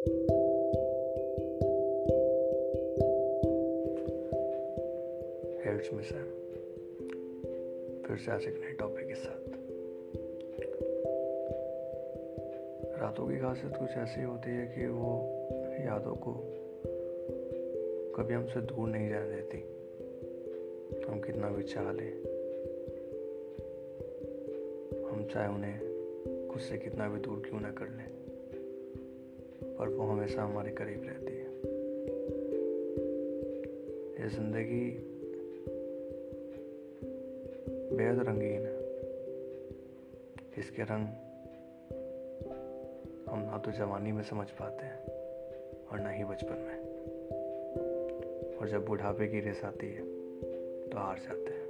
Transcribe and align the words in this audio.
फिर 0.00 0.08
से 8.18 8.30
आज 8.30 8.44
एक 8.44 8.60
नए 8.60 8.72
टॉपिक 8.72 9.08
के 9.08 9.14
साथ। 9.14 9.48
रातों 13.00 13.28
की 13.28 13.38
खासियत 13.38 13.76
कुछ 13.76 13.90
ऐसी 13.90 14.22
होती 14.22 14.50
है 14.50 14.66
कि 14.66 14.86
वो 14.86 15.28
यादों 15.86 16.14
को 16.14 16.32
कभी 18.16 18.34
हमसे 18.34 18.60
दूर 18.60 18.88
नहीं 18.88 19.10
जाने 19.10 19.30
देती। 19.30 19.58
हम 21.04 21.20
कितना 21.20 21.50
भी 21.50 21.62
चाह 21.62 21.92
लें, 21.92 22.22
हम 25.10 25.28
चाहे 25.34 25.48
उन्हें 25.48 25.78
खुद 26.48 26.62
से 26.62 26.78
कितना 26.78 27.08
भी 27.08 27.20
दूर 27.20 27.42
क्यों 27.48 27.60
ना 27.60 27.70
कर 27.70 27.88
लें। 27.88 28.19
पर 29.80 29.88
वो 29.88 30.06
हमेशा 30.06 30.42
हमारे 30.42 30.70
करीब 30.70 31.04
रहती 31.04 31.32
है। 31.32 31.48
ये 34.14 34.28
ज़िंदगी 34.28 34.88
बेहद 37.96 38.18
रंगीन 38.28 38.66
है। 38.66 38.74
इसके 40.58 40.82
रंग 40.82 41.06
हम 43.30 43.46
ना 43.46 43.58
तो 43.58 43.70
जवानी 43.70 44.12
में 44.12 44.22
समझ 44.22 44.46
पाते 44.50 44.86
हैं 44.86 45.00
और 45.86 46.00
ना 46.00 46.10
ही 46.10 46.24
बचपन 46.24 46.58
में। 46.58 46.78
और 48.58 48.68
जब 48.68 48.84
बुढ़ापे 48.86 49.26
की 49.26 49.40
रेस 49.40 49.64
आती 49.64 49.86
है 49.86 50.04
तो 50.90 50.98
हार 50.98 51.18
जाते 51.18 51.52
हैं। 51.52 51.68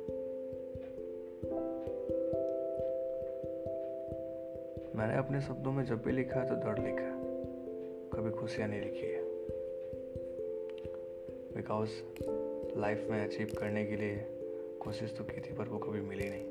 मैंने 4.97 5.17
अपने 5.19 5.41
शब्दों 5.41 5.73
में 5.73 5.85
जब 5.85 6.03
भी 6.03 6.13
लिखा 6.13 6.41
है 6.41 6.49
तो 6.49 6.55
दर्द 6.57 6.85
लिखा 6.87 7.03
है। 7.03 7.20
खुशियाँ 8.41 8.69
नहीं 8.69 8.81
लिखी 8.81 9.07
है। 9.07 9.23
बिकॉज़ 11.57 11.91
लाइफ 12.79 13.07
में 13.11 13.25
अचीव 13.25 13.53
करने 13.59 13.85
के 13.87 13.97
लिए 13.97 14.17
कोशिश 14.81 15.15
तो 15.19 15.25
की 15.25 15.41
थी, 15.41 15.55
पर 15.55 15.69
वो 15.69 15.79
कभी 15.79 16.01
मिली 16.01 16.29
नहीं। 16.31 16.47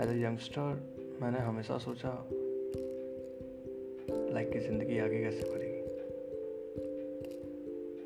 एज 0.00 0.10
ए 0.12 0.24
यंगस्टर 0.24 0.82
मैंने 1.22 1.38
हमेशा 1.38 1.78
सोचा 1.78 2.10
लाइक 4.34 4.52
की 4.52 4.58
ज़िंदगी 4.58 4.98
आगे 4.98 5.20
कैसे 5.22 5.50
बढ़ेगी? 5.50 5.82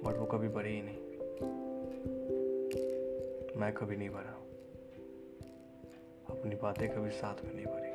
बट 0.05 0.19
वो 0.19 0.27
कभी 0.27 0.49
बढ़ी 0.49 0.75
ही 0.75 0.83
नहीं। 0.83 0.97
मैं 3.61 3.73
कभी 3.73 3.97
नहीं 3.97 4.11
बढ़ा। 4.11 4.37
अपनी 6.31 6.57
बातें 6.57 6.89
कभी 6.89 7.11
साथ 7.11 7.45
में 7.45 7.55
नहीं 7.55 7.67
बढ़ी 7.67 7.90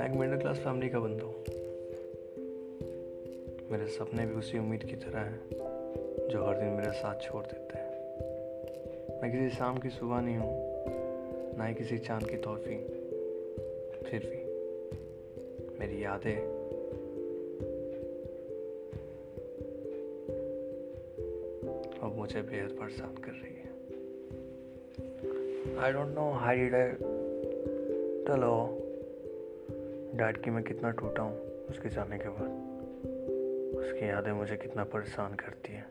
मैं 0.00 0.10
एक 0.10 0.14
मिडिल 0.16 0.38
क्लास 0.38 0.56
फैमिली 0.56 0.88
का 0.88 1.00
बंदा 1.00 1.24
हूँ। 1.24 1.34
मेरे 3.72 3.86
सपने 3.86 4.26
भी 4.26 4.34
उसी 4.34 4.58
उम्मीद 4.58 4.84
की 4.84 4.96
तरह 4.96 5.18
हैं, 5.18 5.40
जो 6.28 6.44
हर 6.44 6.58
दिन 6.58 6.68
मेरा 6.68 6.92
साथ 6.92 7.20
छोड़ 7.20 7.46
देते 7.46 7.78
हैं। 7.78 7.88
मैं 9.22 9.32
किसी 9.32 9.56
शाम 9.56 9.78
की 9.78 9.90
सुबह 9.90 10.20
नहीं 10.20 10.36
हूँ, 10.36 10.54
ना 11.58 11.64
ही 11.64 11.74
किसी 11.74 11.98
चाँद 11.98 12.30
की 12.30 12.36
तोहफी 12.36 12.76
फिर 14.10 14.26
भी 14.26 14.40
मेरी 15.80 16.04
यादें 16.04 16.36
अब 22.02 22.14
मुझे 22.16 22.42
बेहद 22.42 22.70
परेशान 22.80 23.14
कर 23.22 23.32
रही 23.32 23.54
है। 23.54 23.70
I 25.78 25.92
don't 25.92 26.14
know 26.14 26.30
high 26.30 26.56
did 26.56 26.74
I 26.74 26.88
dad 30.14 30.42
की 30.42 30.50
मैं 30.50 30.62
कितना 30.64 30.90
टूटा 30.90 31.22
हूँ, 31.22 31.66
उसके 31.70 31.88
जाने 31.88 32.18
के 32.18 32.28
बाद। 32.28 32.50
उसकी 33.76 34.08
यादें 34.08 34.32
मुझे 34.32 34.56
कितना 34.56 34.84
परेशान 34.84 35.34
करती 35.34 35.72
हैं। 35.72 35.86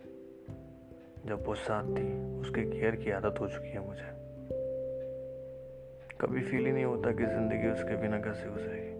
जब 1.25 1.45
वो 1.45 1.55
साथ 1.55 1.83
थी, 1.83 2.39
उसके 2.39 2.61
केयर 2.61 2.95
की 2.95 3.11
आदत 3.11 3.39
हो 3.39 3.47
चुकी 3.47 3.69
है 3.69 3.87
मुझे। 3.87 4.09
कभी 6.21 6.41
फील 6.41 6.65
ही 6.65 6.71
नहीं 6.71 6.85
होता 6.85 7.11
कि 7.11 7.25
ज़िंदगी 7.25 7.67
उसके 7.67 7.95
बिना 7.95 8.17
कैसे 8.17 8.49
गुजरेगी। 8.49 8.97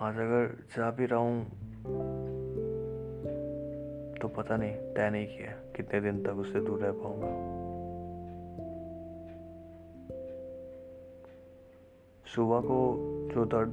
आज 0.00 0.14
अगर 0.14 0.56
जा 0.76 0.90
भी 0.90 1.06
रहा 1.06 1.20
हूँ 1.20 1.44
तो 4.20 4.28
पता 4.28 4.56
नहीं, 4.56 4.72
तय 4.72 5.10
नहीं 5.10 5.26
किया 5.26 5.52
कितने 5.76 6.00
दिन 6.00 6.22
तक 6.22 6.30
उससे 6.30 6.60
दूर 6.60 6.80
रह 6.80 6.92
पाऊँगा। 6.92 7.34
सुबह 12.26 12.60
को 12.60 13.15
जो 13.36 13.44
दर्द। 13.44 13.72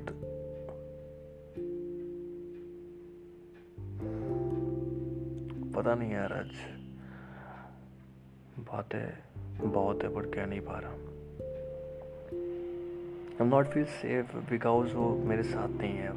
पता 5.76 5.96
नहीं 5.96 6.12
यार, 6.12 6.34
आज 6.34 6.52
बातें 8.60 9.72
बहुत 9.72 10.04
है 10.04 10.16
पर 10.16 10.22
कह 10.22 10.46
नहीं 10.46 10.60
पा 10.60 10.80
रहा। 10.80 10.92
I 13.32 13.46
am 13.46 13.48
not 13.48 13.68
feel 13.68 13.86
safe 13.86 14.36
because 14.38 14.94
वो 14.94 15.16
मेरे 15.16 15.44
साथ 15.44 15.70
नहीं 15.70 15.94
है। 15.94 16.12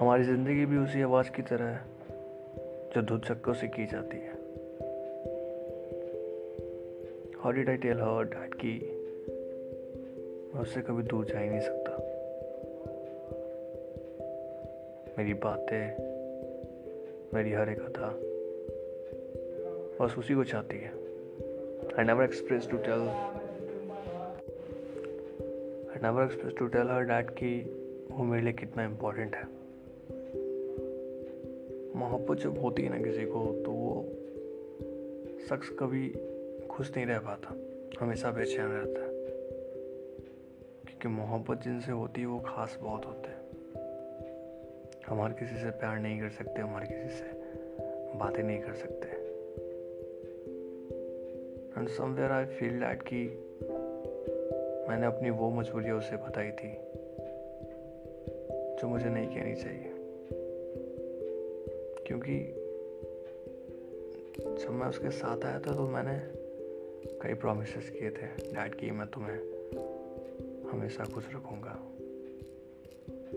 हमारी 0.00 0.24
ज़िंदगी 0.24 0.66
भी 0.66 0.76
उसी 0.76 1.02
आवाज़ 1.02 1.30
की 1.30 1.42
तरह 1.42 1.64
है, 1.64 1.84
जो 2.94 3.02
धुत 3.02 3.26
चक्कों 3.26 3.54
से 3.54 3.68
की 3.68 3.86
जाती 3.86 4.16
है। 4.16 4.34
आई 7.46 7.76
टेल 7.76 8.00
हर 8.00 8.24
डैट 8.24 8.54
की 8.54 8.93
मैं 10.54 10.62
उससे 10.62 10.80
कभी 10.80 11.02
दूर 11.02 11.24
जा 11.24 11.38
ही 11.38 11.48
नहीं 11.48 11.60
सकता। 11.60 11.92
मेरी 15.18 15.34
बातें, 15.44 15.84
मेरी 17.34 17.52
हर 17.52 17.68
एक 17.68 17.80
कथा 17.80 18.08
बस 19.98 20.14
उसी 20.18 20.34
को 20.34 20.44
चाहती 20.44 20.76
है। 20.76 20.90
I 21.98 22.04
never 22.04 22.24
express 22.24 22.68
to 22.70 22.76
tell 22.76 23.02
I 25.90 26.02
never 26.02 26.24
express 26.24 26.54
to 26.58 26.66
tell 26.66 26.88
her 26.88 27.02
that 27.02 27.30
की 27.30 27.52
वो 28.10 28.24
मेरे 28.24 28.42
लिए 28.42 28.52
कितना 28.52 28.84
इम्पोर्टेंट 28.84 29.34
है। 29.36 29.44
मोहब्बत 31.96 32.38
जब 32.38 32.58
होती 32.58 32.82
है 32.82 32.88
ना 32.88 32.98
किसी 33.04 33.24
को 33.26 33.44
तो 33.64 33.70
वो 33.72 33.92
शख्स 35.48 35.68
कभी 35.78 36.08
खुश 36.70 36.96
नहीं 36.96 37.06
रह 37.06 37.18
पाता। 37.18 37.56
हमेशा 38.00 38.30
बेचैन 38.30 38.66
रहता 38.66 39.00
है। 39.00 39.03
क्योंकि 41.04 41.20
मोहब्बत 41.20 41.62
जिनसे 41.62 41.92
होती 41.92 42.20
है, 42.20 42.26
वो 42.26 42.38
खास 42.40 42.78
बहुत 42.82 43.06
होते 43.06 43.28
हैं। 43.28 43.40
हम 45.06 45.20
हर 45.22 45.32
किसी 45.32 45.56
से 45.56 45.70
प्यार 45.70 45.98
नहीं 45.98 46.20
कर 46.20 46.28
सकते, 46.28 46.60
हम 46.60 46.76
हर 46.76 46.84
किसी 46.84 47.08
से 47.08 47.24
बातें 48.18 48.42
नहीं 48.42 48.60
कर 48.60 48.74
सकते। 48.74 49.08
And 51.78 51.88
somewhere 51.88 52.30
I 52.30 52.44
feel 52.44 52.80
that 52.80 53.02
कि 53.02 53.24
मैंने 54.88 55.06
अपनी 55.06 55.30
वो 55.30 55.50
मजबूरी 55.50 55.90
उसे 55.90 56.16
बताई 56.16 56.50
थी, 56.50 56.72
जो 58.76 58.88
मुझे 58.88 59.08
नहीं 59.08 59.26
कहनी 59.26 59.54
चाहिए। 59.54 59.92
क्योंकि 62.06 62.38
जब 64.62 64.70
मैं 64.70 64.86
उसके 64.86 65.10
साथ 65.10 65.44
आया 65.44 65.60
था 65.60 65.74
तो 65.74 65.88
मैंने 65.88 66.18
कई 67.22 67.34
प्रोमिस 67.34 67.90
किए 67.90 68.10
थे 68.10 68.26
डैड 68.52 68.74
की, 68.74 68.90
मैं 68.90 69.06
तुम्हें 69.06 69.53
हमेशा 70.74 71.04
खुश 71.04 71.24
रखूँगा। 71.34 71.74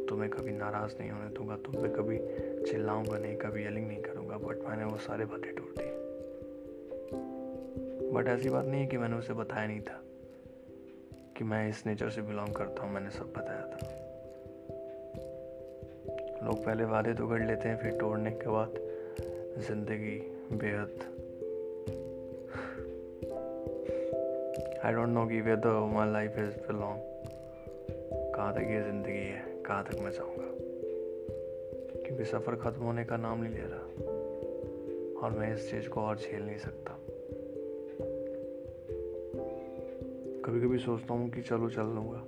तुम्हें 0.10 0.30
कभी 0.30 0.52
नाराज़ 0.52 0.94
नहीं 1.00 1.10
होने 1.12 1.30
दूँगा 1.30 1.56
तुम 1.56 1.74
पे 1.74 1.88
कभी 1.90 2.18
चिल्लाऊँगा 2.66 3.18
नहीं, 3.18 3.36
कभी 3.36 3.66
यलिंग 3.66 3.88
नहीं 3.88 4.02
करूँगा 4.02 4.38
बट 4.38 4.64
मैंने 4.68 4.86
वो 4.86 4.98
सारे 4.98 5.26
बातें 5.26 5.54
तोड़ 5.56 5.72
दी। 5.78 5.86
बट 8.14 8.28
ऐसी 8.28 8.50
बात 8.50 8.66
नहीं 8.66 8.82
है 8.82 8.88
कि 8.88 8.98
मैंने 8.98 9.16
उसे 9.16 9.34
बताया 9.34 9.68
नहीं 9.68 9.82
था, 9.82 10.00
कि 11.38 11.44
मैं 11.44 11.68
इस 11.70 11.86
नेचर 11.88 12.10
से 12.10 12.22
बिलोंग 12.22 12.54
करता 12.56 12.84
हूँ, 12.84 12.94
मैंने 12.94 13.10
सब 13.10 13.34
बताया 13.38 13.62
था। 13.62 13.96
लोग 16.46 16.66
पहले 16.66 16.86
वादे 16.86 17.14
तो 17.14 17.28
कर 17.28 17.40
लेते 17.40 17.70
हैं, 17.70 17.78
फिर 17.78 17.92
तोड़ने 17.92 18.32
के 18.32 18.50
बाद 18.50 18.80
ज़िंदगी 19.68 20.18
बेहद 20.54 20.94
आई 24.86 24.94
डोंट 24.94 25.10
नो 25.10 25.26
कि 25.28 25.42
whether 25.42 25.80
my 25.94 26.12
life 26.12 26.38
is 26.40 26.58
belong 26.68 26.98
कहाँ 28.38 28.54
तक 28.54 28.62
ये 28.62 28.82
ज़िंदगी 28.84 29.12
है 29.12 29.64
कहाँ 29.66 29.84
तक 29.84 30.00
मैं 30.00 30.12
जाऊँगा 30.12 30.48
क्योंकि 32.04 32.26
सफ़र 32.26 32.56
ख़त्म 32.56 32.84
होने 32.84 33.06
का 33.06 33.18
नाम 33.18 33.44
नहीं 33.44 33.54
ले 33.54 33.62
रहा। 33.62 33.80
और 35.22 35.32
मैं 35.40 35.54
इस 35.54 35.72
चीज़ 35.72 35.90
को 35.90 36.02
और 36.02 36.18
झेल 36.18 36.44
नहीं 36.44 36.58
सकता। 36.58 37.00
कभी 40.46 40.62
कभी 40.62 40.78
सोचता 40.78 41.14
हूँ 41.14 41.30
कि 41.30 41.42
चलो, 41.42 41.70
चल 41.70 41.84
लूँगा। 41.84 42.20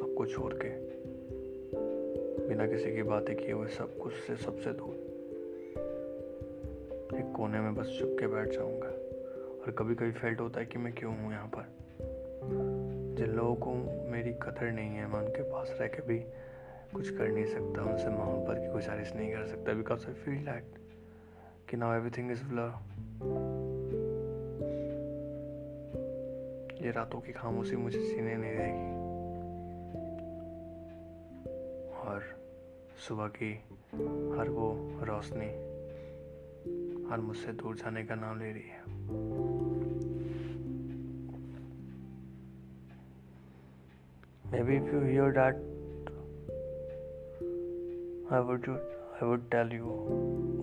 सब 0.00 0.14
कुछ 0.18 0.34
छोड़ 0.34 0.54
के। 0.54 0.68
बिना 2.48 2.66
किसी 2.66 2.94
की 2.94 3.02
बातें 3.02 3.36
किए 3.36 3.52
हुए 3.52 3.68
सब 3.68 3.98
कुछ 3.98 4.12
से 4.12 4.36
सबसे 4.36 4.72
दूर। 4.72 4.94
एक 7.18 7.32
कोने 7.36 7.60
में 7.60 7.74
बस 7.74 7.96
चुप 8.00 8.16
के 8.20 8.26
बैठ 8.26 8.48
जाऊँगा। 8.48 8.88
और 9.62 9.74
कभी 9.78 9.94
कभी 9.94 10.10
फेल्ट 10.10 10.40
होता 10.40 10.60
है 10.60 10.66
कि 10.66 10.78
मैं 10.78 10.92
क्यों 10.92 11.16
हूँ 11.16 11.32
यहाँ 11.32 11.48
पर। 11.48 11.77
लोगों 13.38 13.54
को 13.54 13.74
मेरी 14.10 14.32
कदर 14.32 14.70
नहीं 14.72 14.90
है, 14.90 15.06
मैं 15.06 15.20
उनके 15.20 15.42
पास 15.42 15.76
रह 15.80 15.86
के 15.86 16.02
भी 16.02 16.18
कुछ 16.94 17.10
कर 17.10 17.28
नहीं 17.28 17.44
सकता, 17.44 17.82
उनसे 17.82 18.08
मोहब्बत 18.08 18.56
की 18.58 18.72
गुजारिश 18.72 19.12
नहीं 19.12 19.32
कर 19.32 19.46
सकता 19.46 19.72
बिकॉज़ 19.72 20.06
आई 20.06 20.14
फील 20.14 20.44
दैट 20.44 20.64
कि 21.70 21.76
नाउ 21.76 21.94
एवरीथिंग 21.96 22.30
इज़ 22.32 22.44
ब्लर 22.44 22.70
ये 26.82 26.90
रातों 26.90 27.20
की 27.20 27.32
खामोशी 27.32 27.76
मुझे 27.76 28.00
सीने 28.00 28.36
नहीं 28.36 28.56
देगी। 28.56 28.90
और 32.00 32.22
सुबह 33.08 33.26
की 33.28 33.52
हर 34.38 34.48
वो 34.48 34.68
रोशनी 35.04 35.50
हर 37.10 37.20
मुझसे 37.20 37.52
दूर 37.52 37.76
जाने 37.76 38.04
का 38.04 38.14
नाम 38.14 38.38
ले 38.38 38.52
रही 38.52 38.68
है। 38.68 39.77
Maybe 44.58 44.76
if 44.76 44.92
you 44.92 45.00
hear 45.02 45.32
that 45.34 45.58
I 48.28 48.40
would 48.40 48.64
I 49.20 49.24
would 49.24 49.44
tell 49.52 49.68
you 49.72 49.84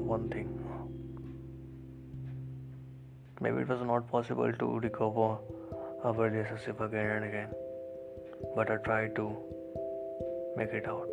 one 0.10 0.28
thing. 0.34 0.50
Maybe 3.40 3.62
it 3.62 3.70
was 3.70 3.86
not 3.92 4.12
possible 4.12 4.52
to 4.52 4.68
recover 4.80 5.38
our 6.04 6.14
relationship 6.14 6.82
again 6.82 7.10
and 7.16 7.26
again, 7.30 7.56
but 8.54 8.70
I 8.70 8.76
tried 8.90 9.16
to 9.16 9.30
make 10.58 10.74
it 10.82 10.90
out. 10.90 11.08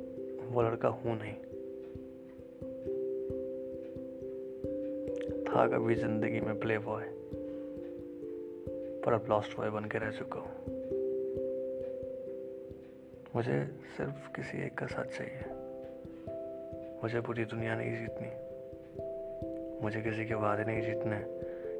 वो 0.54 0.62
लड़का 0.62 0.88
हूँ 0.88 1.18
नहीं। 1.22 1.34
था 5.44 5.66
कभी 5.66 5.94
ज़िंदगी 5.94 6.40
में 6.40 6.60
play 6.60 6.78
boy 6.78 7.04
पर 9.04 9.12
अब 9.12 9.26
लॉस्ट 9.28 9.56
बॉय 9.56 9.70
बन 9.70 9.84
के 9.84 9.98
रह 9.98 10.10
चुका 10.10 10.40
हूँ। 10.40 10.50
मुझे 13.36 13.66
सिर्फ़ 13.96 14.32
किसी 14.36 14.66
एक 14.66 14.78
का 14.78 14.86
साथ 14.86 15.04
चाहिए। 15.04 15.44
मुझे 17.02 17.20
पूरी 17.20 17.44
दुनिया 17.44 17.74
नहीं 17.74 17.90
जीतनी। 17.90 18.41
मुझे 19.82 20.00
किसी 20.00 20.26
के 20.26 20.34
वादे 20.34 20.64
नहीं 20.64 20.80
जीतने, 20.82 21.24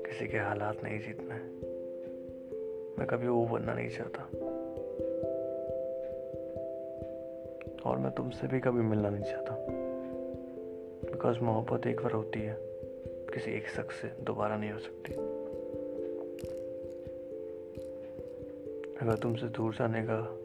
किसी 0.03 0.29
के 0.29 0.39
हालात 0.39 0.85
नहीं 0.85 0.99
जीतने। 1.01 1.35
मैं 2.99 3.07
कभी 3.07 3.29
वो 3.29 3.47
बनना 3.47 3.75
नहीं 3.75 3.89
चाहता। 3.89 4.23
और 7.91 7.99
मैं 7.99 8.11
तुमसे 8.11 8.47
भी 8.47 8.61
कभी 8.61 8.81
मिलना 8.81 9.11
नहीं 9.11 9.25
चाहता। 9.25 9.57
बिकॉज़ 11.13 11.39
मोहब्बत 11.41 11.87
एक 11.87 12.01
बार 12.01 12.13
होती 12.13 12.41
है, 12.41 12.57
किसी 13.35 13.51
एक 13.51 13.69
शख्स 13.69 13.95
से 13.95 14.09
दोबारा 14.21 14.57
नहीं 14.57 14.71
हो 14.71 14.79
सकती। 14.79 15.15
अगर 18.97 19.19
तुमसे 19.19 19.47
दूर 19.47 19.75
जाने 19.75 20.07
का 20.11 20.41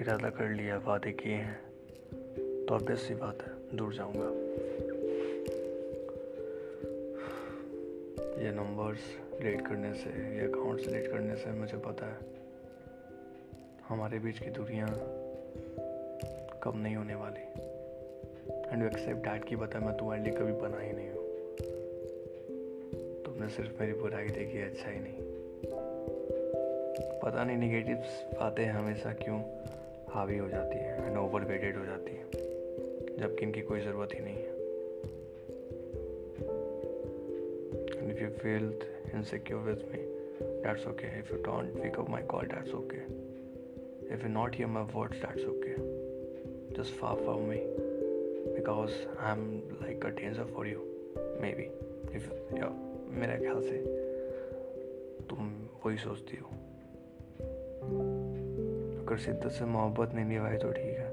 इरादा 0.00 0.30
कर 0.30 0.48
लिया, 0.48 0.82
वादे 0.86 1.12
किए 1.12 1.32
हैं 1.32 1.60
तो 2.66 2.74
ऑब्वियस 2.74 3.08
सी 3.08 3.14
बात 3.14 3.38
है, 3.42 3.76
दूर 3.76 3.94
जाऊँगा। 3.94 4.93
ये 8.44 8.50
नंबर्स 8.50 8.98
डिलीट 9.42 9.66
करने 9.66 9.94
से 9.94 10.10
या 10.38 10.48
अकाउंट्स 10.48 10.86
डिलीट 10.86 11.10
करने 11.10 11.36
से 11.36 11.50
मुझे 11.50 11.76
पता 11.76 12.06
है, 12.06 12.18
हमारे 13.88 14.18
बीच 14.18 14.38
की 14.38 14.50
दूरियाँ 14.50 14.88
कम 16.62 16.78
नहीं 16.78 16.96
होने 16.96 17.14
वाली। 17.14 17.40
एंड 18.72 18.82
यू 18.82 18.88
एक्सेप्ट 18.88 19.24
डैट 19.24 19.44
की 19.44 19.56
पता 19.56 19.80
मैं 19.80 19.96
तुम्हारे 19.96 20.22
लिए 20.22 20.32
कभी 20.32 20.52
बना 20.52 20.80
ही 20.80 20.92
नहीं 20.92 21.08
हूँ। 21.08 21.24
तुमने 23.24 23.48
सिर्फ़ 23.48 23.80
मेरी 23.80 23.92
बुराई 23.92 24.28
देखी 24.28 24.62
अच्छा 24.62 24.90
ही 24.90 25.00
नहीं। 25.00 25.16
पता 27.22 27.44
नहीं 27.44 27.56
निगेटिव 27.56 27.96
बातें 28.40 28.66
हमेशा 28.66 29.12
क्यों 29.12 29.40
हावी 30.14 30.38
हो 30.38 30.48
जाती 30.48 30.78
है 30.78 31.06
एंड 31.06 31.16
ओवर 31.16 31.42
हो 31.78 31.84
जाती 31.86 32.12
है, 32.12 32.24
जबकि 33.18 33.46
इनकी 33.46 33.60
कोई 33.60 33.80
ज़रूरत 33.80 34.08
ही 34.14 34.20
नहीं 34.20 34.36
है। 34.36 34.63
You 38.24 38.30
feel 38.42 38.66
insecure 39.12 39.58
with 39.58 39.82
me, 39.92 40.00
that's 40.62 40.84
okay. 40.92 41.10
If 41.22 41.30
you 41.30 41.40
don't 41.44 41.82
pick 41.82 41.98
up 41.98 42.08
my 42.08 42.22
call, 42.22 42.44
that's 42.48 42.70
okay. 42.70 43.02
If 44.10 44.22
you 44.22 44.30
not 44.30 44.54
hear 44.54 44.68
my 44.68 44.82
words, 44.82 45.16
that's 45.20 45.44
okay. 45.52 45.76
Just 46.76 46.92
far 46.92 47.16
from 47.16 47.48
me 47.48 47.60
because 48.56 48.92
I'm 49.20 49.44
like 49.80 50.02
a 50.04 50.10
danger 50.10 50.46
for 50.54 50.66
you. 50.66 50.80
Maybe. 51.40 51.68
If 52.12 52.26
yeah, 52.54 52.72
मेरे 53.20 53.36
ख्याल 53.38 53.60
से 53.62 53.76
तुम 55.30 55.50
वही 55.84 55.96
सोचती 56.04 56.36
हो 56.42 56.48
अगर 59.02 59.16
शिद्दत 59.24 59.50
से 59.58 59.64
मोहब्बत 59.74 60.14
नहीं 60.14 60.24
निभाई 60.24 60.56
तो 60.64 60.70
ठीक 60.72 60.98
है 60.98 61.08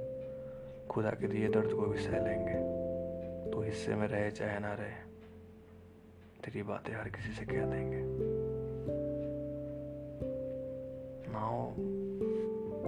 खुदा 0.89 1.09
के 1.21 1.27
दिए 1.33 1.47
दर्द 1.55 1.73
को 1.79 1.85
भी 1.91 1.99
सह 2.05 2.17
लेंगे 2.25 2.57
तो 3.51 3.61
हिस्से 3.61 3.95
में 3.95 4.07
रहे 4.07 4.31
चाहे 4.39 4.59
ना 4.65 4.73
रहे 4.81 5.10
तेरी 6.45 6.63
बातें 6.63 6.93
हर 6.93 7.09
किसी 7.09 7.33
से 7.33 7.45
कह 7.45 7.65
देंगे। 7.65 8.01
नाउ 11.33 11.59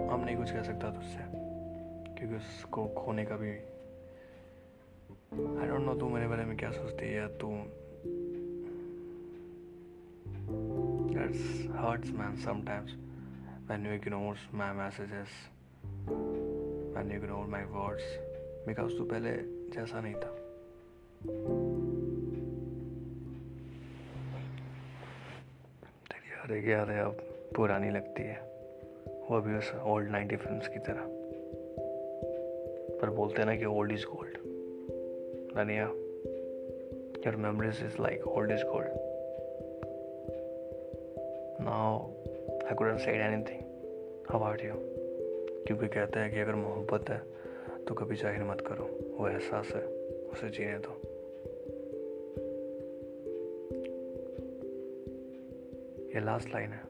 हम 0.09 0.23
नहीं 0.25 0.37
कुछ 0.37 0.51
कह 0.51 0.63
सकता 0.63 0.89
तुझसे, 0.89 1.23
क्योंकि 2.15 2.35
उसको 2.35 2.85
खोने 2.87 3.25
का 3.25 3.35
भी 3.35 3.51
आई 5.61 5.67
डोंट 5.67 5.85
नो 5.85 5.93
तू 5.93 6.09
मेरे 6.09 6.27
बारे 6.27 6.45
में 6.45 6.57
क्या 6.57 6.71
सोचती 6.71 7.05
है 7.05 7.27
तू 7.37 7.49
that's 11.13 11.41
hurts 11.75 12.11
man 12.11 12.35
sometimes 12.45 12.91
when 13.67 13.85
you 13.85 13.91
ignore 13.91 14.35
my 14.51 14.73
messages, 14.73 15.29
when 16.93 17.09
you 17.09 17.17
ignore 17.17 17.47
my 17.47 17.61
words, 17.75 18.03
because 18.67 18.97
तू 18.97 19.05
पहले 19.05 19.31
जैसा 19.75 20.01
नहीं 20.01 20.15
था। 20.15 20.31
हर 26.43 26.53
एक 26.53 26.67
याद 26.67 26.89
अब 26.89 27.17
पुरानी 27.55 27.89
लगती 27.89 28.23
है। 28.23 28.37
वो 29.29 29.41
भी 29.41 29.57
उस 29.57 29.73
ओल्ड 29.75 30.09
नाइन्टी 30.11 30.35
फ़िल्म 30.35 30.59
की 30.59 30.79
तरह। 30.79 31.05
पर 33.01 33.09
बोलते 33.09 33.41
हैं 33.41 33.45
ना 33.45 33.55
कि 33.55 33.65
ओल्ड 33.65 33.91
इज़ 33.91 34.05
गोल्ड 34.05 34.37
धनिया 35.55 35.83
your 37.27 37.35
memories 37.35 37.79
is 37.85 38.01
like 38.01 38.27
old 38.27 38.51
is 38.51 38.63
gold 38.63 38.87
now 41.61 42.03
I 42.67 42.75
couldn't 42.75 42.99
said 42.99 43.21
anything 43.21 43.61
about 44.29 44.65
you 44.65 44.73
क्योंकि 45.67 45.87
कहते 45.87 46.19
हैं 46.19 46.33
कि 46.33 46.39
अगर 46.39 46.55
मोहब्बत 46.55 47.09
है 47.09 47.21
तो 47.87 47.95
कभी 47.95 48.15
ज़ाहिर 48.15 48.43
मत 48.43 48.61
करो। 48.61 49.15
वो 49.17 49.27
एहसास 49.29 49.71
है, 49.75 49.81
उसे 50.27 50.49
जीने 50.49 50.77
दो। 50.77 51.12
ये 56.13 56.19
लास्ट 56.19 56.49
लाइन 56.53 56.69
है 56.69 56.81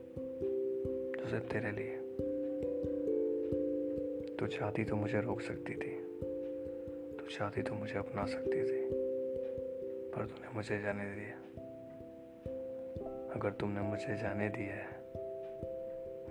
जो 1.16 1.30
सिर्फ़ 1.30 1.46
तेरे 1.46 1.72
लिए। 1.72 1.98
तू 4.36 4.48
चाहती 4.48 4.84
तो 4.84 4.96
मुझे 4.96 5.22
रोक 5.22 5.42
सकती 5.42 5.74
थी, 5.74 5.92
तू 7.16 7.26
चाहती 7.38 7.62
तो 7.62 7.74
मुझे 7.74 7.98
अपना 8.00 8.26
सकती 8.26 8.64
थी, 8.64 8.90
पर 10.12 10.26
तूने 10.26 10.56
मुझे 10.56 10.82
जाने 10.82 11.04
दिया। 11.04 11.38
अगर 13.36 13.52
तुमने 13.52 13.82
मुझे 13.82 14.18
जाने 14.18 14.50
दिया 14.50 14.76
है 14.76 15.02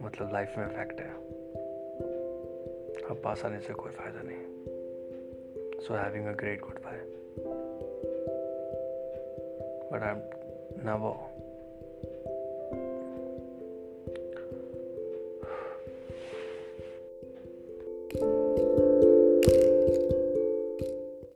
मतलब 0.02 0.32
लाइफ 0.32 0.54
में 0.58 0.68
फैक्ट 0.68 1.00
है, 1.00 1.10
अब 3.10 3.20
पास 3.24 3.44
आने 3.44 3.60
से 3.60 3.74
कोई 3.74 3.92
फ़ायदा 3.92 4.20
नहीं। 4.22 5.80
So 5.80 5.94
having 5.94 6.26
a 6.26 6.32
great 6.32 6.60
good 6.60 6.78
bye 6.78 6.98
but 9.92 10.02
I 10.02 10.14
know 10.84 11.31